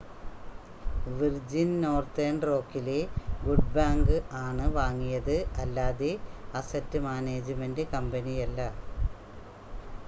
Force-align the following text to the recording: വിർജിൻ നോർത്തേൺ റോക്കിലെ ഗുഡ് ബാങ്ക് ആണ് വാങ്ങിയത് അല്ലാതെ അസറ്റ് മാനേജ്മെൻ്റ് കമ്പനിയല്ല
വിർജിൻ 1.17 1.69
നോർത്തേൺ 1.81 2.37
റോക്കിലെ 2.43 2.97
ഗുഡ് 3.41 3.69
ബാങ്ക് 3.75 4.15
ആണ് 4.41 4.65
വാങ്ങിയത് 4.77 5.35
അല്ലാതെ 5.61 6.11
അസറ്റ് 6.55 7.01
മാനേജ്മെൻ്റ് 7.07 7.85
കമ്പനിയല്ല 7.93 8.59